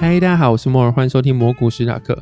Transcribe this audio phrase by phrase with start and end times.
[0.00, 2.18] 嗨，大家好，我是摩尔，欢迎收听摩股史塔克。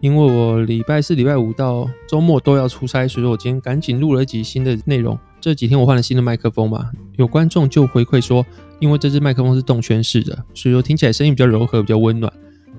[0.00, 5.18] 因为我礼拜四、礼拜五到周末都要出差，所以我今天赶紧录了一集新的内容。
[5.40, 8.44] 这几天我换了新的麦克风嘛，有观众就回馈说，
[8.80, 12.30] 因为这支麦克风是动圈式的，所以说听起来声音比较柔和、比较温暖。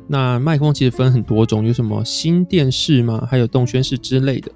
[0.05, 4.51] 那麦克风其实分很多种，有什么心电式嘛，还有动圈式之类的。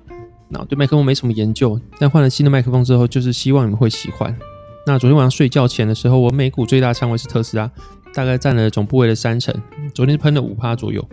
[0.48, 4.38] 那对麦克风没什么研究，但换了新的麦克风之后，就是希望你们会喜欢。
[4.86, 7.70] 那昨天晚上睡觉前的时候，我美股最大仓位是特斯拉，
[8.18, 9.54] 大概占了总部位的三成，
[9.94, 11.08] 昨天喷了五趴左右。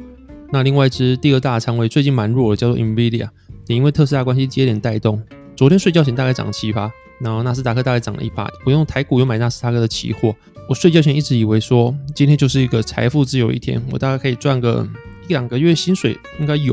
[0.51, 3.29] 那另外一支第二大仓位最近蛮弱的，叫做 Nvidia，
[3.67, 5.23] 也因为特斯拉关系接连带动，
[5.55, 6.91] 昨天睡觉前大概涨了七趴，
[7.21, 8.49] 然后纳斯达克大概涨了一趴。
[8.65, 10.35] 我用台股又买纳斯达克的期货，
[10.67, 14.89] 我睡觉前一直以为说今天就是一个财富自由一天，我大概可以赚个
[15.25, 16.73] 一两个月薪水应该有，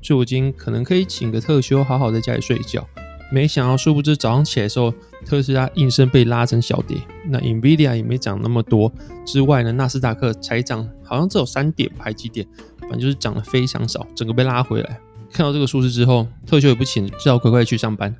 [0.00, 2.88] 所以我今天可能可以请个特休，好好在家里睡一觉。
[3.32, 4.92] 没想到，殊不知早上起来的时候，
[5.24, 6.98] 特斯拉应声被拉成小跌。
[7.26, 8.92] 那 Nvidia 也没涨那么多，
[9.24, 12.46] 之外呢，纳斯达克才涨，好像只有三点，排几点，
[12.80, 15.00] 反正就是涨得非常少，整个被拉回来。
[15.32, 18.14] 看到这个数字之后，特休也不请，只好乖乖去上班。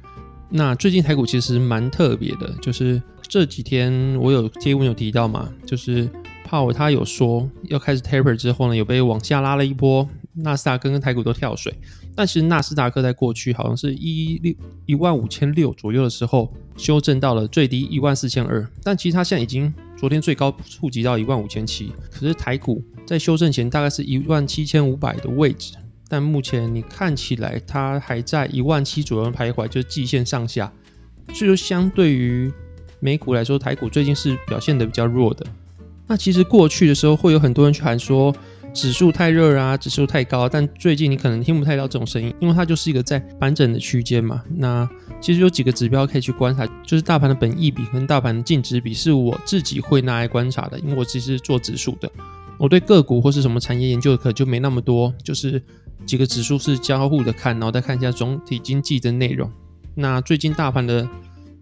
[0.48, 6.08] 那最近台股其实蛮特别的，就是这几天我有贴文有提到嘛，就是
[6.42, 10.08] 帕尔他有说要开始 taper 之后呢，有被往下拉了一波。
[10.34, 11.70] 纳斯达克跟台股都跳水，
[12.14, 14.54] 但其实纳斯达克在过去好像是一六
[14.86, 25.74] 一万五千六左右的时候修正到了最低一万四千二，但其实它现在已经昨天最高触及到一万五千七，可是台股在修正前大概是一万七千五百的位置，
[26.08, 30.70] 但目前你看起来它还在一万七左右徘徊，就是季线上下，
[31.32, 32.52] 所以说相对于
[33.00, 35.46] 美股来说，台股最近是表现的比较弱的。
[36.06, 38.34] 那其实过去的时候会有很多人去喊说。
[38.74, 44.42] 指数太热啊，指数太高，但最近你可能听不太到这种声音，因为它就是一个在盘整的区间嘛。
[44.56, 44.88] 那
[45.20, 52.10] 其实有几个指标可以去观察，就是大盘的本益比跟大盘的净值比，是我自己会拿来观察的，因为我其实是做指数的。
[52.58, 55.62] 我对个股或是什么产业研究的可就没那么多，就是
[56.06, 59.50] 几个指数是交互的看，然后再看一下总体经济的内容。
[59.94, 61.06] 那最近大盘的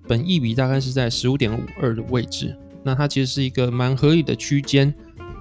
[0.06, 4.94] 本益比大概是在十五点五二的位置，那它其实是一个蛮合理的区间，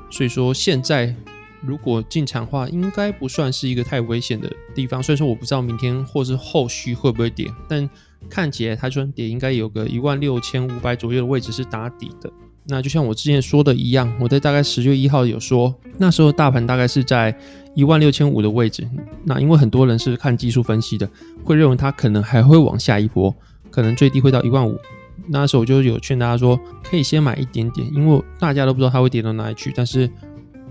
[0.10, 1.16] 所以说现在。
[1.62, 5.04] 如果进场的话，应该不算是一个太危险的地方。
[5.04, 7.90] 所以说，我不知道明天或是后续会不会跌，但
[8.30, 12.32] 看起来它就算跌，应该有个一万六千五百左右的位置是打底的。
[12.66, 17.36] 那就像我之前说的一样，我在大概十月一号有说，那时候大盘大概是在
[17.76, 18.88] 一万六千五的位置。
[19.26, 21.10] 那因为很多人是看技术分析的，
[21.44, 23.36] 会认为它可能还会往下一波，
[23.70, 24.80] 可能最低会到一万五。
[25.28, 30.10] 那时候我就有劝大家说，可以先买一点点，因为大家都不知道它会跌到哪里去，但是。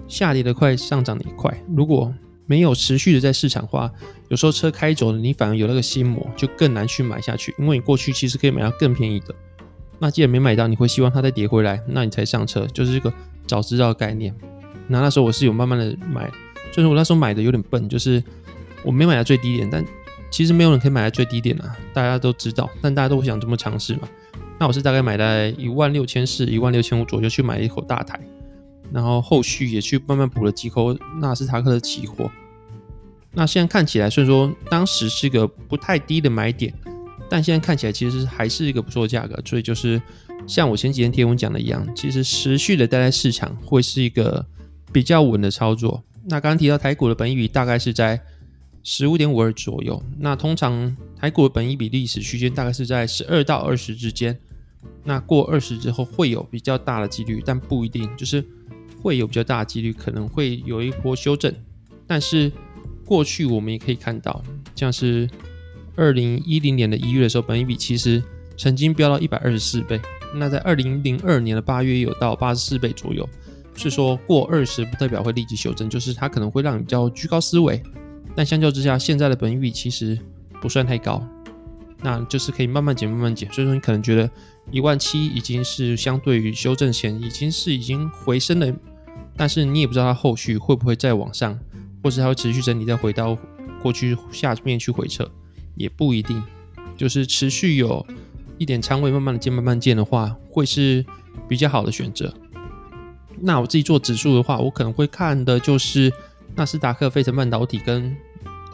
[0.09, 1.57] 下跌的快，上涨的也快。
[1.77, 2.13] 如果
[2.47, 3.93] 没有持续的在市场化，
[4.29, 7.55] 有时候车开走了，你反而有那个心魔，就更难去买下去。
[7.59, 9.35] 因为你过去其实可以买到更便宜的，
[9.99, 13.13] 那既然没买到，你会希望它再跌回来，那你才上车，就是这个
[13.47, 14.35] 早知道的概念。
[14.87, 16.31] 那那时候我是有慢慢的买，
[16.73, 18.23] 就是我那时候买的有点笨，就是
[18.83, 19.85] 我没买到最低点，但
[20.31, 24.09] 其实没有人可以买在最低点啊，大家都知道，但大家都不想这么尝试嘛。
[24.59, 28.19] 那我是大概买在一万六千四、一万六千五左右去买一口大台。
[28.98, 32.28] 然后后续也去慢慢补了几口纳斯达克的期货。
[33.31, 36.75] 那现在看起来，虽然说当时是个不太低的买点，
[37.31, 39.41] 但现在看起来其实还是一个不错的价格。
[39.44, 40.03] 所以就是
[40.48, 44.44] 像我前几天贴文讲的一样，其实持续的待在市场会是一个
[44.92, 46.03] 比较稳的操作。
[46.25, 48.20] 那刚刚提到台股的本益比大概是在
[48.82, 50.03] 十五点五二左右。
[50.19, 54.36] 那通常台股的本益比历史区间大概是在十二到二十之间。
[55.04, 58.44] 那过二十之后会有比较大的几率，但不一定，就是。
[59.00, 61.54] 会有比较大的几率，可能会有一波修正，
[62.06, 62.50] 但是
[63.04, 64.42] 过去我们也可以看到，
[64.75, 65.28] 像是
[65.97, 68.22] 二零一零年的一月的时候，本益比其实
[68.56, 70.00] 曾经飙到一百二十四倍。
[70.34, 73.28] 那在二零零二年的八月有到八十四倍左右。
[73.81, 77.80] 是说过二十不代表会立即修正，就是它可能会让你比较居高思维。
[78.34, 80.19] 但相较之下，现在的本益比其实
[80.60, 81.25] 不算太高，
[82.00, 83.53] 那就是可以慢慢减，慢慢减。
[83.53, 84.31] 所以说你可能觉得
[84.70, 88.72] 一万七已经是相对于修正前已经是已经回升了。
[89.36, 91.59] 但是你也不知道它后续会不会再往上，
[92.03, 93.39] 或是它会持续整理再回到
[93.83, 95.30] 过去下面去回撤，
[95.77, 96.42] 也不一定。
[96.97, 98.04] 就是持续有
[98.59, 101.04] 一点仓位，慢慢的建，慢慢建的话，会是
[101.47, 102.34] 比较好的选择。
[103.41, 106.12] 那我自己做指数的话，我可能会看的就是
[106.56, 108.16] 纳斯达克、费城半导体跟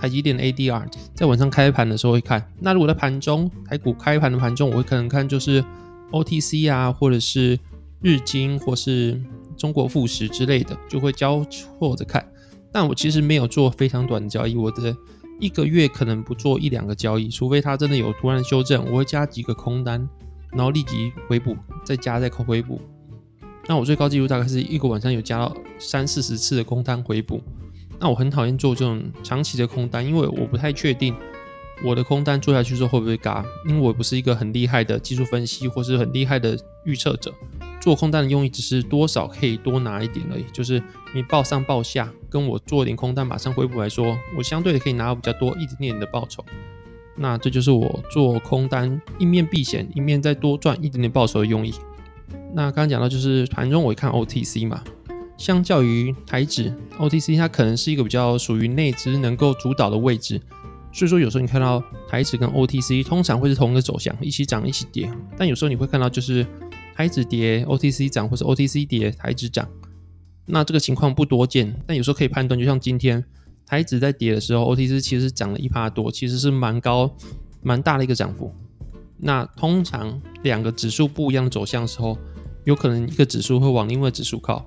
[0.04, 2.46] 台积电 ADR，在晚上开盘的时候会看。
[2.60, 5.64] 那如果在盘中，台股开盘的盘中，我会可能看就是
[6.10, 7.58] OTC 啊，或者是
[8.02, 9.20] 日经，或是。
[9.56, 12.26] 中国富时之类的就会交错着看，
[12.72, 14.94] 但我其实没有做非常短的交易，我的
[15.38, 20.06] 一个月可能不做一两个交易，除非它真的有突然修正，我会加几个空单，
[20.50, 22.80] 然后立即回补，再加再扣回补。
[23.68, 27.40] 那我最高纪录大概是一个晚上有加到三四十次的空单回补。
[27.98, 31.14] 那我很讨厌做这种长期的空单，因为我不太确定
[31.84, 37.32] 我的空单做下去之后会不会嘎，因为我不是一个很厉害的技术分析或是很厉害的预测者。
[37.80, 40.82] 做空单的用意只是多少可以多拿一点而已，就是
[41.14, 46.42] 你报上报下，跟我做一点空单马上回补来说，我相对的可以拿到比较多一点点的报酬。
[47.16, 51.74] 那这就是我做空单一面避险，一面再多赚一点点报酬的用意。
[52.54, 54.82] 那刚刚讲到就是盘中我会看 OTC 嘛，
[55.44, 60.40] 相较于台指 OTC，它可能是一个比较属于内资能够主导的位置，
[60.90, 66.46] 所以说有时候你看到台指跟 OTC 通常会是同一个走向，一起涨一起跌，但有时候你会看到就是
[66.96, 69.68] 台指跌 OTC 涨，或是 OTC 跌台指涨，
[70.46, 73.22] 那这个情况不多见，但有时候可以判断，就像今天。
[73.66, 77.10] 台指在跌的时候，OTC 其实涨了一趴多，其实是蛮高、
[77.62, 78.50] 蛮大的一个涨幅。
[79.18, 82.16] 那通常两个指数不一样的走向的时候，
[82.64, 84.66] 有可能一个指数会往另外指数靠。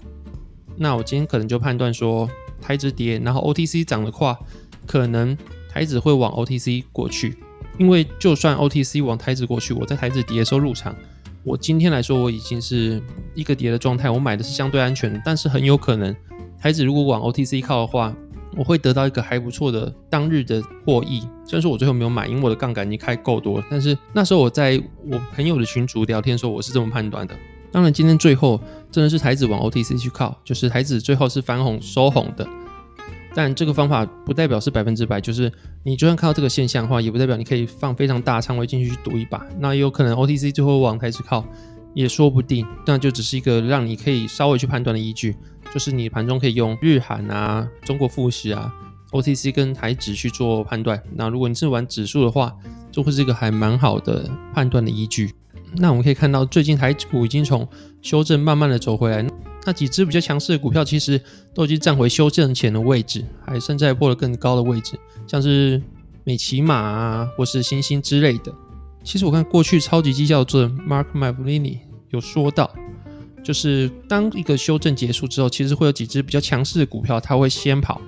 [0.78, 2.30] 那我今天可能就判断说，
[2.62, 4.38] 台指跌，然后 OTC 涨的话，
[4.86, 5.36] 可能
[5.70, 7.38] 台指会往 OTC 过去。
[7.78, 10.96] 因为就算 OTC 往台指过去，我在台指跌的时候入场，
[11.44, 13.02] 我今天来说我已经是
[13.36, 15.22] 一个跌的状态，我买的是相对安全的。
[15.24, 16.16] 但是很有可能
[16.60, 18.16] 台指如果往 OTC 靠的话，
[18.56, 23.66] 我会得到一个还不错的当日的获益，虽然说我最后没有买，因为我的杠杆已经开够多了。
[23.70, 27.36] 但是那时候我在我朋友的群组聊天的时候，我是这么判断的。
[27.72, 28.60] 当然，今天最后
[28.92, 32.48] 真的是台指往 OTC 去靠，就是台指最后是翻红收红的。
[33.36, 35.52] 但这个方法不代表是百分之百，就是
[35.84, 39.46] 你就算看到这个现象的话，也不代表你可以放非常大仓位进去去赌一把。
[39.60, 41.46] 那也有可能 OTC 最后往台指靠，
[41.94, 42.66] 也说不定。
[42.88, 45.36] 那就只是一个让你可以稍微去判断的依据。
[45.72, 48.74] 就是你盘中可以用日韩啊、中国富时啊、
[49.12, 51.00] OTC 跟台指去做判断。
[51.14, 52.56] 那如果你是玩指数的话，
[52.90, 55.36] 就会是一个还蛮好的判断的依据。
[55.76, 57.68] 那我们可以看到，最近台股已经从
[58.02, 59.26] 修正慢慢的走回来。
[59.66, 61.22] 那几只比较强势的股票，其实
[61.54, 64.98] 都已经站回修正前的位置，还甚至还破了更高的位置，
[65.28, 65.82] 像是
[66.24, 68.54] 美琪玛啊，或是星星之类的。
[69.04, 71.80] 其实我看过去超级绩效作者 Mark m a v l i n i
[72.12, 72.74] 有说到。
[73.44, 78.02] 就是当一个修正结束之后，其实会有几只比较强势的股票，它会先跑。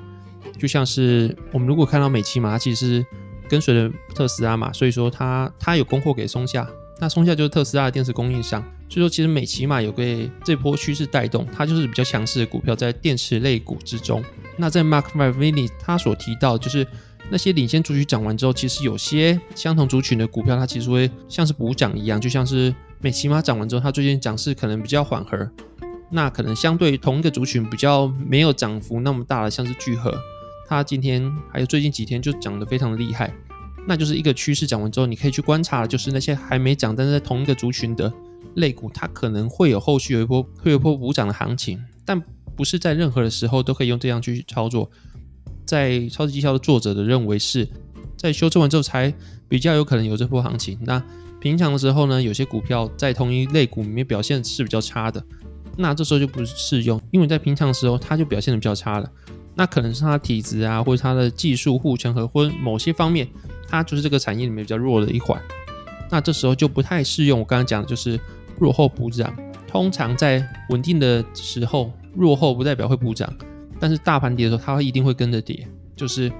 [0.57, 3.05] 就像是我们如果看到美琪玛，它其实是
[3.47, 6.67] 跟随着特斯拉嘛，所以说它它有供货给松下，
[6.99, 8.61] 那松下就是特斯拉的电池供应商。
[8.89, 14.23] 所以说其实美琪玛有被这波趋势带动，它就是比较强势的股票在电池类股之中。
[14.57, 16.85] 那在 Mark m a r v i n i 他所提到，就是
[17.29, 22.73] 那些领先族群涨完之后，其实有些相同族群的股票，它其实会像是补涨一样，就像是。
[23.01, 25.49] 美琪玛涨完之后，它最近涨势可能比较缓和，
[26.11, 30.13] 那可能相对同一个族群比较没有涨幅那么大的，像是聚合，
[30.67, 33.33] 它今天还有最近几天就涨得非常的厉害，
[33.89, 38.13] 那就是一个趋势讲完之后，你可以去观察，就是那些还没涨但是在同一个族群的
[38.57, 42.21] 类股，它可能会有后续有一波会有一波补涨的行情，但
[42.55, 44.91] 不是在任何的时候都可以用这样去操作。
[45.65, 47.67] 在超级绩效的作者的认为是
[48.15, 49.11] 在修正完之后才
[49.47, 51.03] 比较有可能有这波行情，那。
[51.41, 55.23] 平常的时候呢，有些股票在同一类股里面表现是比较差的，
[55.77, 59.09] 那这时候就不适用，因为在平常的时候它就表现的比较差了，
[59.59, 63.27] 那可能是它体质啊，或者它的技术护城河，或者某些方面，
[63.67, 65.37] 它就是这个产业里面比较弱的一环，
[66.09, 67.39] 那这时候就不太适用。
[67.39, 68.17] 我刚刚讲的就是
[68.59, 69.35] 落后补涨，
[69.67, 73.29] 通常在稳定的时候，落后不代表会补涨，
[73.81, 76.31] 但是大盘跌的时候，它一定会跟着跌，就是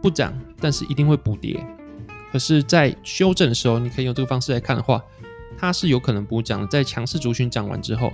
[0.00, 1.62] 不涨，但是一定会补跌。
[2.32, 5.04] 可是，在修正的时候，你可以用这个方式来看的话，
[5.58, 6.66] 它是有可能补涨的。
[6.68, 8.10] 在强势族群涨完之后，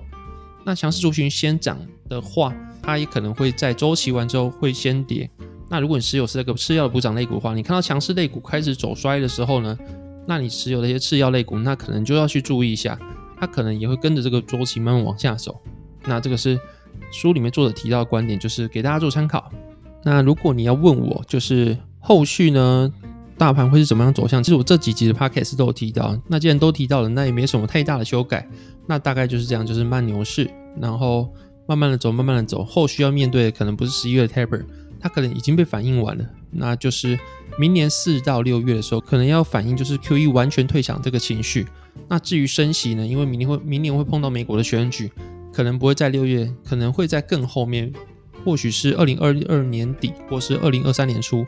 [0.65, 5.29] 那强势族群先涨的话，它也可能会在周期完之后会先跌。
[5.71, 9.77] 那如果你持有是那个次要的补涨类股的话，你看到强势类股开始走衰的时候呢，
[10.27, 12.99] 那你持有的一些次要类股，那可能就要去注意一下，
[13.39, 15.61] 它可能也会跟着这个周期慢慢往下走。
[16.07, 16.59] 那这个是
[17.13, 19.51] 书里面作者提到的观点，就是给大家做参考。
[20.03, 22.93] 那如果你要问我，就是后续呢？
[23.39, 24.43] 大盘会是怎么样走向？
[24.43, 26.21] 其实我这几集的 podcast 都有提到。
[26.27, 28.47] 那既然都提到了，那也没什么太大的修改。
[28.87, 31.33] 那大概就是这样，就是慢牛市，然后
[31.67, 32.65] 慢慢的走，慢慢的走。
[32.65, 34.65] 后续要面对的可能不是十一月的 taper，
[34.99, 36.25] 它可能已经被反映完了。
[36.51, 37.17] 那就是
[37.59, 41.67] 明年四到六月的时候，可能要反映就是 QE 完全退场这个情绪。
[42.09, 43.07] 那至于升息呢？
[43.07, 45.13] 因为明年会明年会碰到美国的选举，
[45.53, 47.93] 可能不会在六月，可能会在更后面，
[48.45, 51.47] 或许是二零二二年底，或是二零二三年初。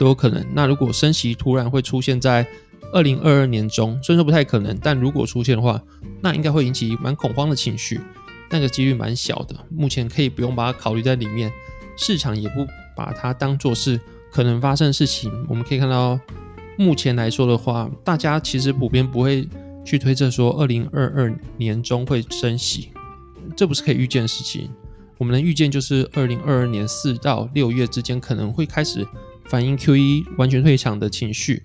[0.00, 0.42] 都有可能。
[0.54, 2.46] 那如果升息突然会出现在
[2.90, 5.78] 二零二二年中，虽然说不太可能，但如果出现的话，
[6.22, 8.00] 那应该会引起蛮恐慌的情绪，
[8.48, 9.54] 那个几率蛮小的。
[9.68, 11.52] 目前可以不用把它考虑在里面，
[11.98, 12.66] 市场也不
[12.96, 14.00] 把它当做是
[14.32, 15.30] 可能发生的事情。
[15.46, 16.18] 我们可以看到，
[16.78, 19.46] 目前来说的话，大家其实普遍不会
[19.84, 22.88] 去推测说二零二二年中会升息，
[23.54, 24.70] 这不是可以预见的事情。
[25.18, 29.06] 我们能预见就是二零二二年四到六月之间可能会开始
[29.50, 31.64] 反映 QE 完全退场的情绪，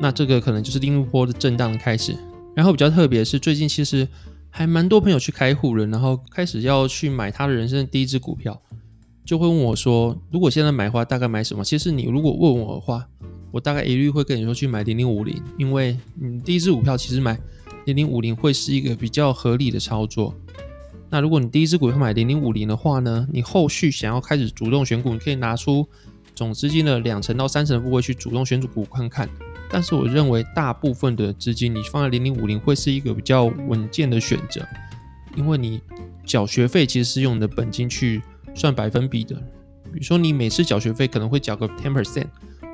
[0.00, 2.16] 那这个可能就是另一波的震荡的开始。
[2.52, 4.08] 然后比较特别是，最近其实
[4.50, 8.60] 还蛮多朋友去开户了，然后开始要去买他的人生的第一支股票，
[9.24, 13.06] 就会问我说：“如果现在买的话，大概买什么？”其实你如果问我的话，
[13.52, 17.38] 我大概一律会跟你说去买零零五零，因为你第一支股票其实买
[17.84, 20.34] 零零五零会是一个比较合理的操作。
[21.08, 25.86] 那如果你第一支股票买零零五零的话呢，你后续想要开始主动选股，你可以拿出
[26.42, 29.28] 总资金的两成到三成的部位去主动选股看看。
[29.70, 34.60] 但是我认为大部分的资金你放在零零五零会是一个比较稳健的选择，
[35.34, 35.80] 因为你
[36.26, 38.20] 缴学费其实是用你的本金去
[38.54, 39.34] 算百分比的。
[39.90, 42.26] 比如说你每次缴学费可能会缴个 ten percent，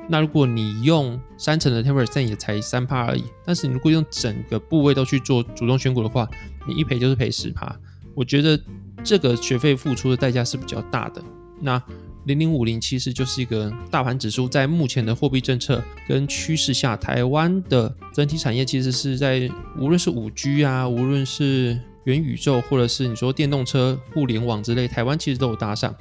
[0.09, 3.23] 那如果你用三成的 ten percent 也才三趴而已。
[3.45, 6.29] 但是你如果用整个部位都去做主动选股的话，
[6.67, 7.73] 你一赔就是赔十趴。
[8.13, 8.59] 我觉得
[9.05, 11.23] 这个学费付出的代价是比较大的。
[11.61, 11.81] 那
[12.29, 25.91] 零零五零其实就是一个大盘指数，在目前的货币政策跟趋势下，台湾的整体产业其实是在无论是五 G 啊，无论是元宇宙，或者是你说电动车、互联网之类，台湾其实都有搭上。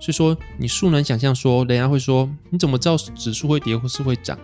[0.00, 4.38] 所以说，你素能想象说，人家会说，你怎么知道指数会跌或是会涨？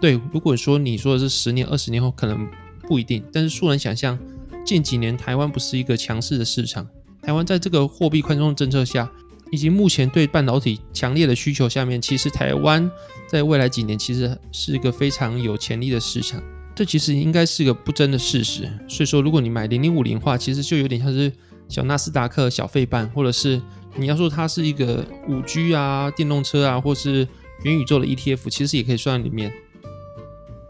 [0.00, 2.46] 对，如果说你说的是十年、二十年后，可能
[2.82, 3.24] 不一定。
[3.32, 4.18] 但是素能想象。
[4.64, 6.86] 近几年，台湾不是一个强势的市场。
[7.20, 9.10] 台湾在这个货币宽松政策下，
[9.54, 12.90] 以及目前对半导体强烈的需求下面，其实台湾
[13.28, 16.42] 在未来几年其实是一个非常有潜力的市场。
[16.74, 18.68] 这其实应该是个不争的事实。
[18.88, 21.30] 所以说，如果你买零零五零的话，其实就有点像是
[21.68, 23.62] 小纳斯达克、小费半，或者是
[23.94, 27.28] 你要说它是一个五 G 啊、电动车啊，或是
[27.62, 29.52] 元宇宙的 ETF，其实也可以算在里面。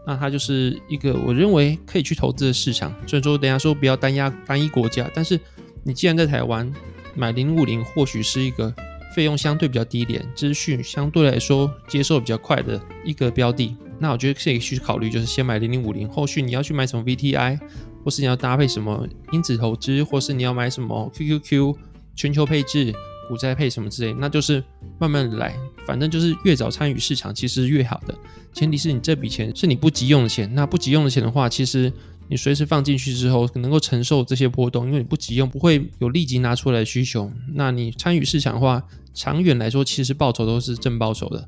[0.05, 2.93] 那它就是一个我认为可以去投资的市场。
[3.07, 5.39] 所以说，等下说不要单压单一国家，但是
[5.83, 6.71] 你既然在台湾
[7.15, 8.73] 买零五零，或许是一个
[9.15, 13.75] 费用相对比较低廉、资讯相对来说接受比较快的一个标的。
[13.97, 17.57] 那我觉得可以去考虑，就是先买零零五零，后续你要去买什么 VTI，
[18.03, 21.75] 或是你要搭配什么因子投资，或是你要买什么 QQQ
[22.15, 22.93] 全球配置。
[23.27, 24.63] 股债配什么之类，那就是
[24.99, 25.55] 慢慢来，
[25.85, 28.15] 反正就是越早参与市场，其实越好的。
[28.53, 31.91] 前提是你这笔钱是你不急用的钱，那不急用的钱的话，其实
[32.29, 37.31] 你随时放进去之后，能够承受这些波动，因为你不急用，不会有立即拿出来的需求。
[37.53, 38.81] 那你参与市场的话，
[39.13, 41.47] 长远来说，其实报酬都是正报酬的。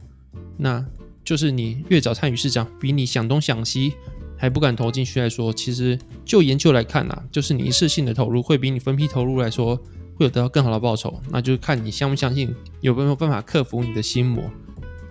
[0.58, 0.86] 那
[1.24, 3.94] 就是你越早参与市场，比你想东想西
[4.38, 9.82] 还不敢投进去来说，其实就研究来看啊，就是你一次性的投入会比你分批投入来说。
[10.18, 14.44] 会有得到更好的报酬，那就是看你相不相信有没有办法克服你的心魔。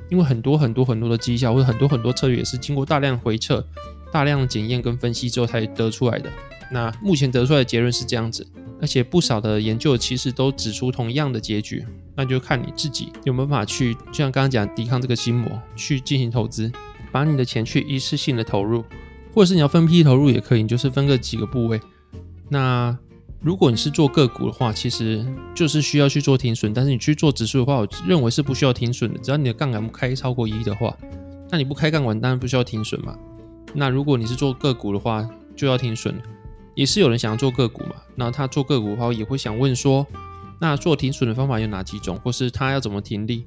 [0.09, 3.67] 因为很多很多很多的绩效或者很多很多策略也是经过大量回测、
[4.13, 6.31] 大量的检验跟分析之后才得出来的。
[6.71, 8.47] 那目前得出来的结论是这样子，
[8.81, 11.85] 而且不少的研究其实都指出同样的结局。
[12.15, 16.71] 那就看你自己有没有办法去，就像刚刚讲，抵抗这个心魔，去进行投资，
[17.13, 18.85] 把你的钱去一次性的投入，
[19.35, 21.81] 或者是你要分批投入也可以，你就是分个几个部位。
[22.49, 22.97] 那
[23.47, 25.25] 如果你是做个股的话，其实
[25.55, 26.75] 就是需要去做停损。
[26.75, 29.21] 但是你去做指数的话，我认为是不需要停损的。
[29.21, 30.93] 只要你的杠杆不开超过一的话，
[31.49, 33.17] 那你不开杠杆当然不需要停损嘛。
[33.73, 35.25] 那如果你是做个股的话，
[35.55, 36.21] 就要停损。
[36.75, 40.05] 也是有人想要做个股嘛，那他做个股的话，也会想问说，
[40.61, 43.47] 那做停损的方法有哪几种，或是他要怎么停利？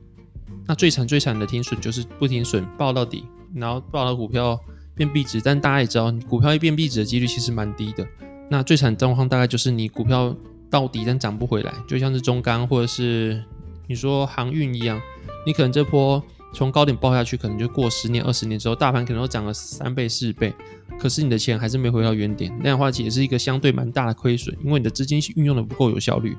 [0.65, 4.58] 那最惨最惨的停损就是不停损，抱到底，然后抱到股票
[4.96, 5.41] 变壁纸。
[5.41, 8.08] 但大家也知道，股票一变壁纸的几率其实蛮低的。
[8.50, 10.36] 那最惨状况大概就是你股票
[10.70, 13.44] 到底但涨不回来，就像是中钢或者是
[13.88, 15.00] 你说航运一样，
[15.46, 16.22] 你可能这波
[16.53, 20.51] 从高点爆下去，可能就过十年、二十年之后，大盘可能都涨了三倍、四倍，
[21.00, 26.36] 可是你的钱还是没回到原点，那样的话也是一个相对蛮大的亏损，因为你的资金运用的不够有效率。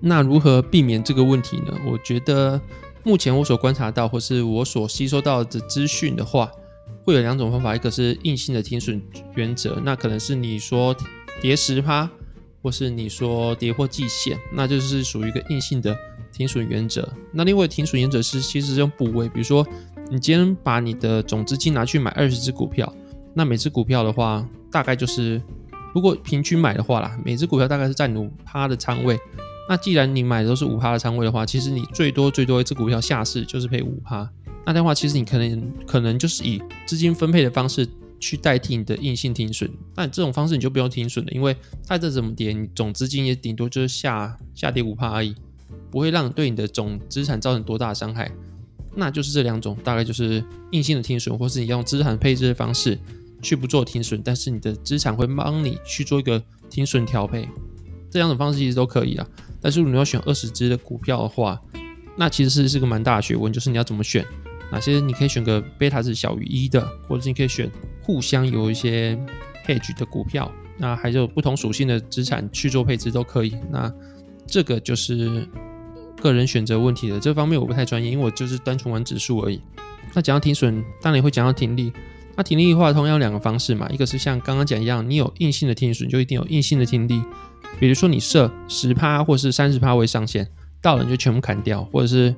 [0.00, 1.78] 那如何避免这个问题呢？
[1.86, 2.60] 我觉得
[3.04, 6.50] 目前我所观察到或是我所吸收到的资讯的话，
[7.04, 9.00] 会有两种方法，一个是硬性的停损
[9.34, 10.96] 原则，那可能是你说。
[11.42, 12.08] 跌十趴，
[12.62, 15.94] 或是你说跌破季线，那就是属于一个硬性的
[16.32, 17.12] 停损原则。
[17.32, 19.66] 那另外停损原则是其实是用部位，比如说
[20.08, 22.90] 你今天把你的总资金拿去买二十只股票，
[23.34, 25.42] 那每只股票的话大概就是
[25.92, 29.18] 如果平均买的话啦，每只股票大概是占五趴的仓位。
[29.68, 34.30] 那既然你买的都是五趴的仓位的话，其实你最多最多一只股票下市就是赔五趴。
[34.64, 37.84] 那的话，其实你可能可能就是以资金分配的方式。
[38.22, 45.34] 去代替你的硬性停损，那这种方式你就不用停损了，因为再怎么跌，你总资金也顶多就是下下跌五趴而已，
[45.90, 48.30] 不会让对你的总资产造成多大的伤害。
[48.94, 52.96] 那就是这两种，大概就是硬性的停损，或是你用资产配置的方式
[53.42, 57.48] 去不做停损，但是你的资产会帮你去做一个停损调配。
[58.08, 59.26] 这两种方式其实都可以啊。
[59.60, 61.60] 但是如果你要选二十只的股票的话，
[62.16, 64.24] 那其实是是个蛮大的学问，就是你要怎么选，
[64.72, 67.70] 哪些你可以选个贝塔值小于一的，或者是你可以选
[68.02, 69.14] 互相有一些
[69.66, 73.54] hedge 的股票，那还有不同属性的资产去做配置都可以。
[73.70, 73.92] 那
[74.46, 75.46] 这个就是
[76.20, 79.60] 个人选择问题的，这方面我不太专业，因为我就是单纯玩指数而已。
[80.14, 81.92] 那讲到停损，当然也会讲到停利。
[82.34, 87.22] 那停利的话，同样两个方式嘛，一个是像刚刚讲一样，你有硬性的停损，就一定有硬性的停利。
[87.78, 90.48] 比如说你设十趴或是三十趴为上限，
[90.80, 92.34] 到了你就全部砍掉，或者是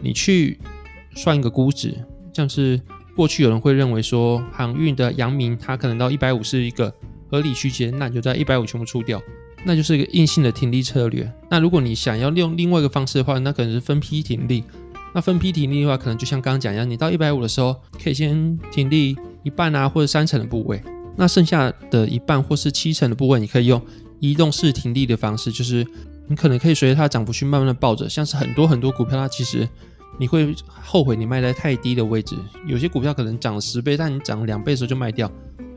[0.00, 0.58] 你去
[1.14, 1.94] 算一个估值，
[2.32, 2.80] 像是
[3.14, 6.92] 过去有人会认为说航运的阳明它可能到一百五是一个
[7.30, 9.20] 合理区间，那你就在一百五全部出掉，
[9.64, 11.30] 那就是一个硬性的停利策略。
[11.50, 14.64] 那如果你想要用另外一个方式的话，那可能是分批停利。
[15.14, 20.82] 那分批停利的话，可能就像刚刚讲一样，你到一百五的时候，可以先停利一半啊，或者三成的部位，
[21.16, 23.78] 那剩下的一半或是七成的部位，你可以用
[24.20, 25.86] 移动式停利的方式，就是
[26.28, 29.68] 你可能可以随着它的涨幅去慢慢的抱着，像是很多很多股票，它其实
[30.18, 35.30] 你会后悔你卖在太低的位置，有些股票可能涨了十倍，但你涨了两倍的时候就卖掉，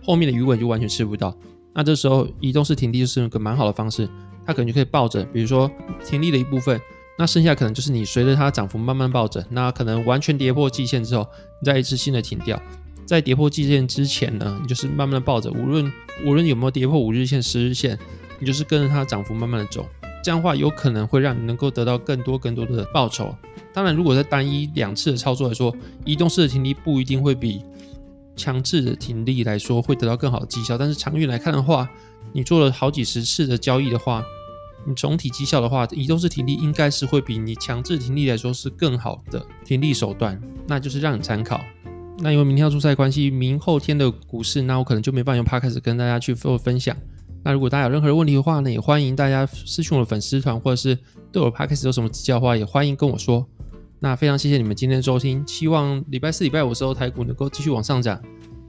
[0.03, 1.35] 后面的余尾就完全吃不到。
[1.73, 4.09] 那这时候移动式停利就是一个蛮好的方式，
[4.45, 5.69] 它可能就可以抱着，比如说
[6.05, 6.79] 停利的一部分。
[7.17, 11.25] 那剩下可能就是你随着它涨幅慢慢抱着，那可能完全跌破季线之后，
[11.61, 12.61] 你再一次性的停掉。
[13.05, 15.89] 在跌破季线之前呢，你就是慢慢的抱着，无论
[16.25, 17.97] 无论有没有跌破五日线、十日线，
[18.39, 19.85] 你就是跟着它涨幅慢慢的走。
[20.23, 23.33] 这样的话有可能会让你能够得到更多更多的报酬。
[23.75, 27.61] 当然，如果在单一两次的操作来说，移动式的停利不一定会比
[28.33, 30.77] 强制的停利来说会得到更好的绩效。
[30.77, 31.85] 但是长远来看的话，
[32.31, 34.23] 你做了好几十次的交易的话，
[34.87, 41.59] 你总体绩效的话，移动式停利应该是会比你强制停利来说是更好的停利手段，那就是让你参考。
[42.19, 46.95] 那因为明天要出赛关系，明后天的股市，那我可能就没办法用 Podcast 跟大家去做分享。
[47.43, 50.97] 那如果大家有任何的问题的话呢，也欢迎大家私讯我的粉丝团，或者是
[51.29, 53.45] 对我 Podcast 有什么指教的话，也欢迎跟我说。
[53.99, 58.21] 那非常谢谢你们今天的收听，希望礼拜四、礼拜五的时候台股能够继续往上涨。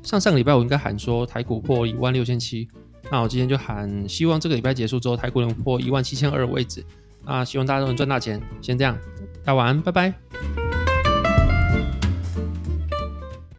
[0.03, 2.69] 上上个礼拜我应该喊说台股破一万六千七。
[3.11, 6.85] 那我今天就喊，希望这个礼拜结束之后，台股能破一万七千二的位置。
[7.25, 8.41] 那，希望大家都能赚大钱。
[8.61, 8.97] 先这样，
[9.45, 10.66] 大家晚安，拜拜。